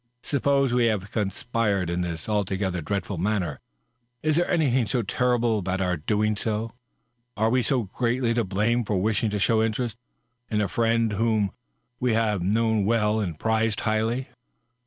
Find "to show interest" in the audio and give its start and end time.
9.29-9.95